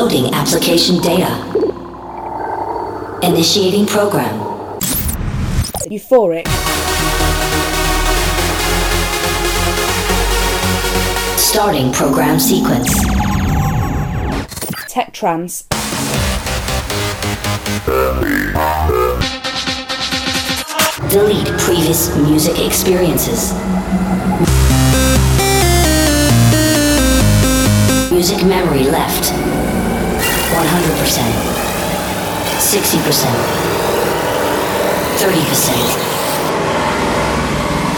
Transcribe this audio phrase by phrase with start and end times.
[0.00, 1.28] Loading application data.
[3.24, 4.32] Initiating program.
[5.90, 6.46] Euphoric.
[11.36, 12.94] Starting program sequence.
[14.86, 15.64] Tech trance.
[21.10, 23.52] Delete previous music experiences.
[28.12, 29.67] Music memory left.
[30.48, 31.68] 100%.
[32.58, 33.28] 60%.
[35.18, 36.08] 30%.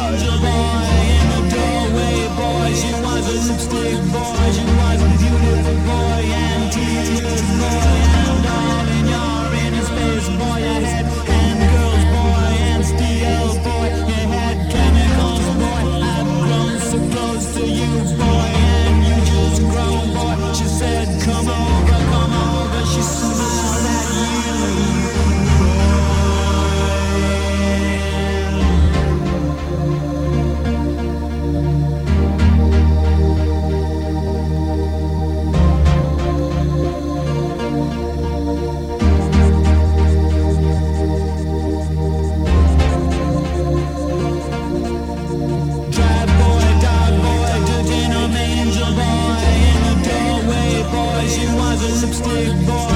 [52.01, 52.90] some stick boy.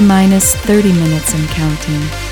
[0.00, 2.23] Minus 30 minutes and counting.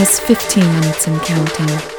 [0.00, 1.89] Minus 15 minutes and counting.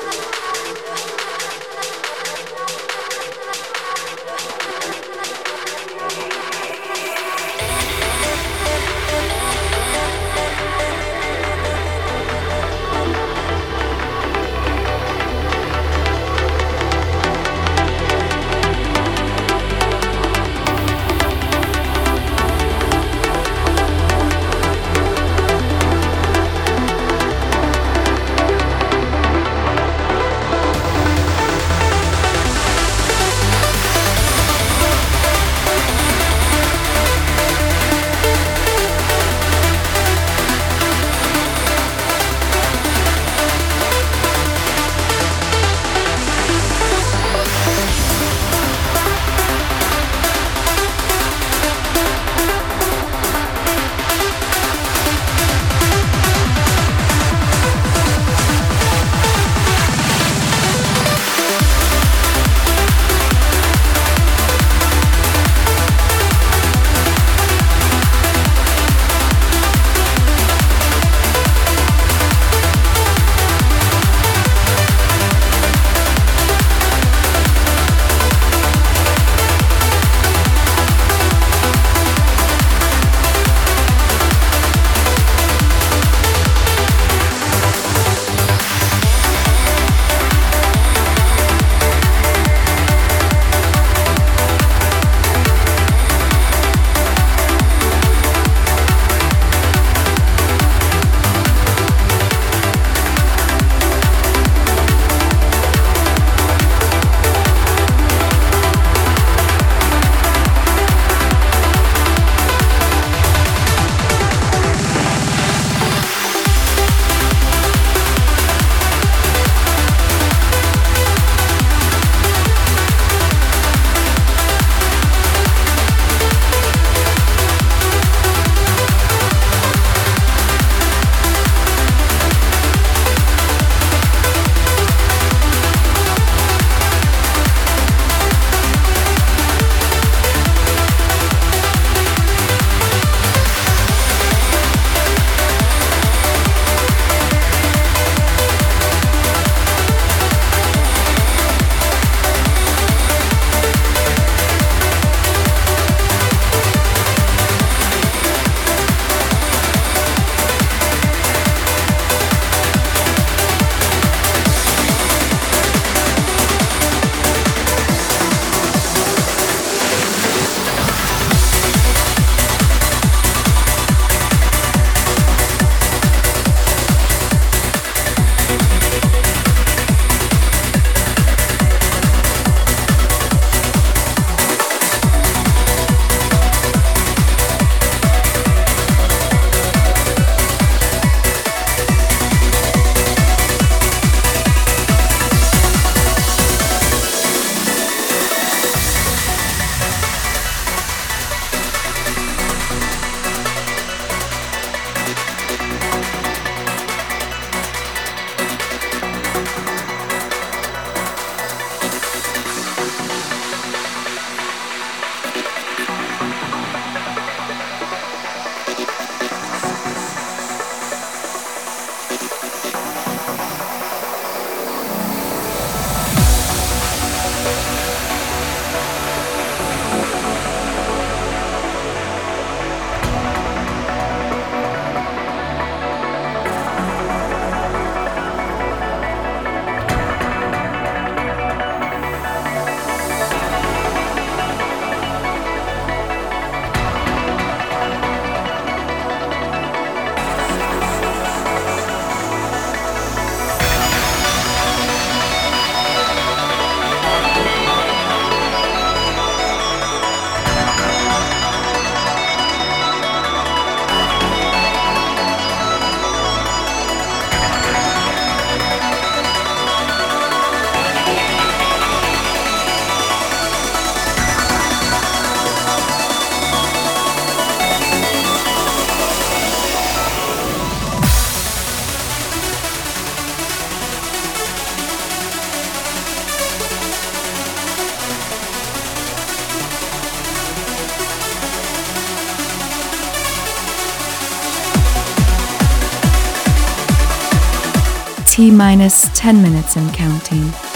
[298.81, 300.70] Minus 10 minutes and counting.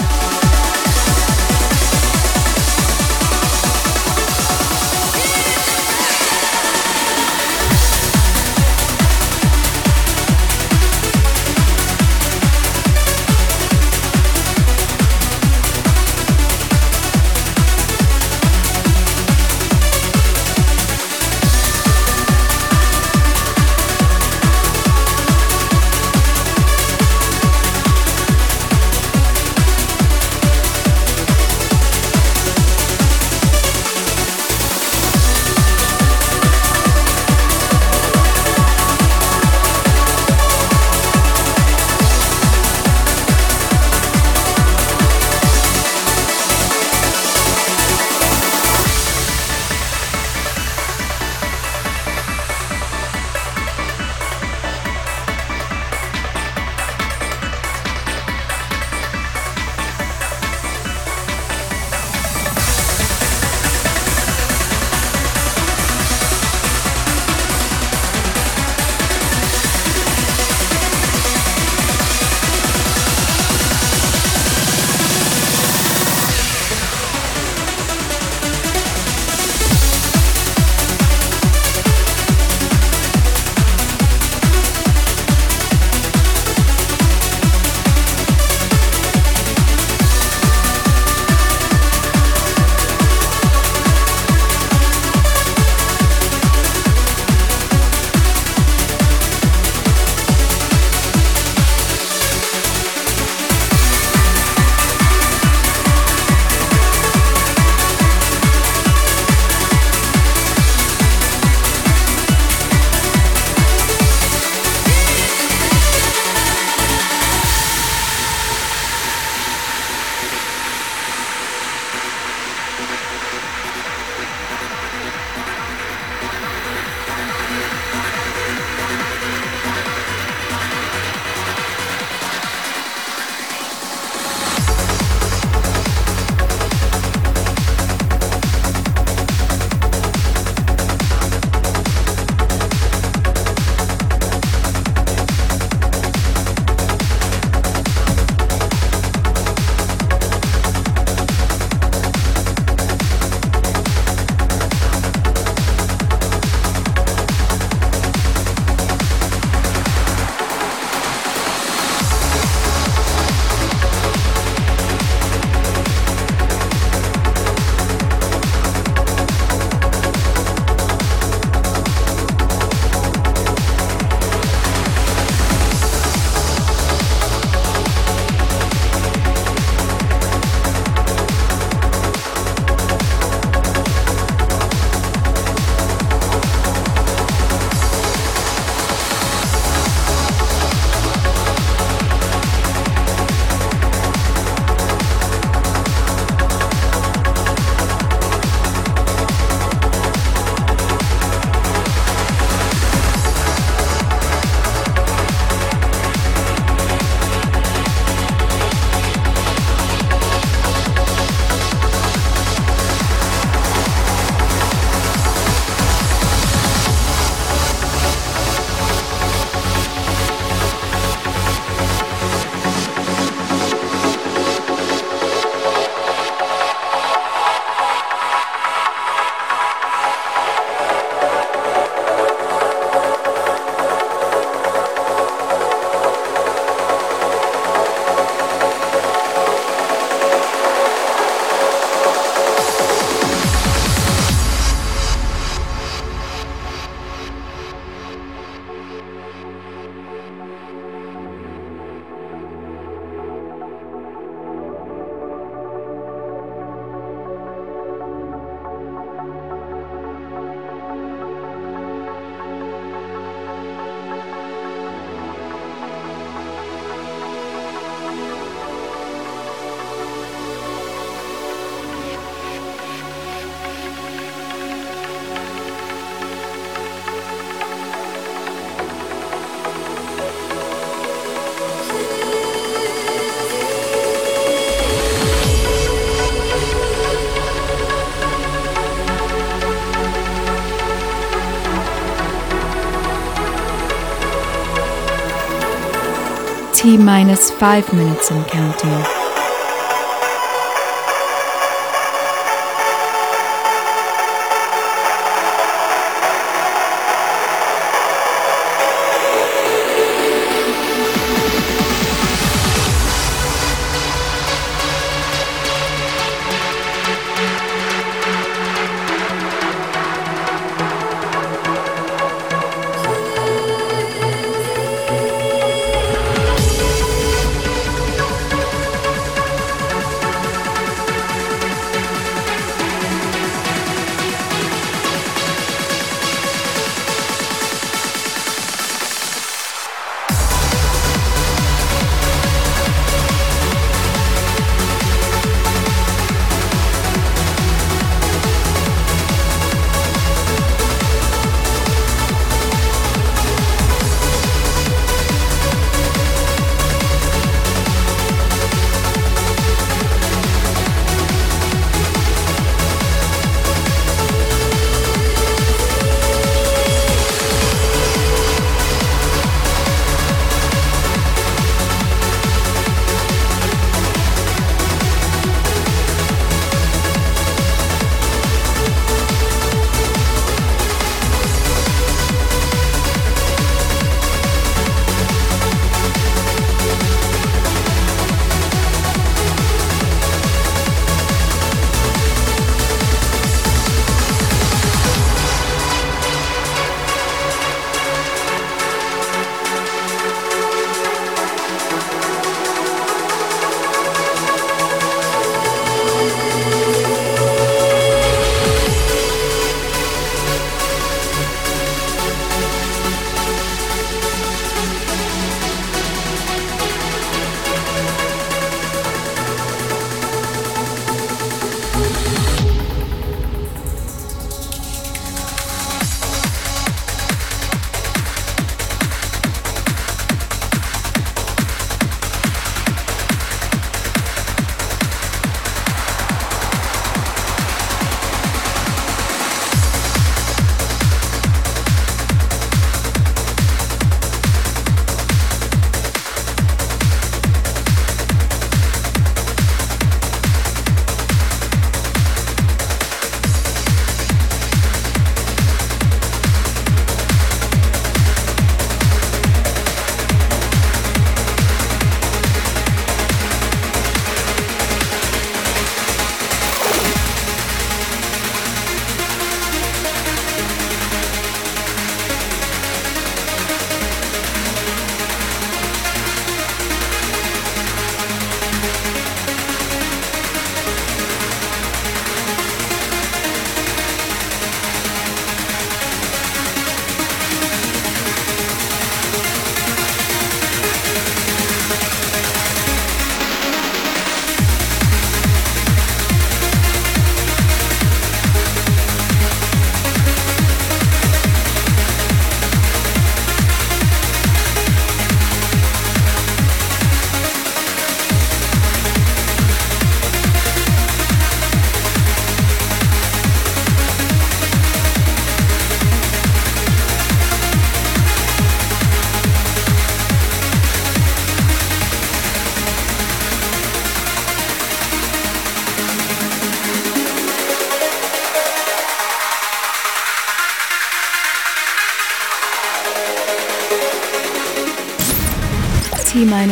[296.86, 299.25] T minus 5 minutes and counting.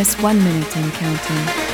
[0.04, 1.73] Minus 1 minute and counting.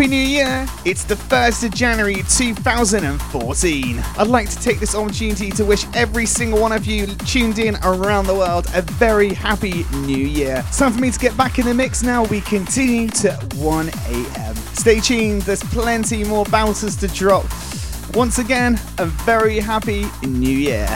[0.00, 0.66] Happy New Year!
[0.86, 4.02] It's the 1st of January 2014.
[4.16, 7.76] I'd like to take this opportunity to wish every single one of you tuned in
[7.82, 10.64] around the world a very happy new year.
[10.72, 12.24] Time for me to get back in the mix now.
[12.24, 14.56] We continue to 1 a.m.
[14.72, 17.44] Stay tuned, there's plenty more bouncers to drop.
[18.14, 20.88] Once again, a very happy new year.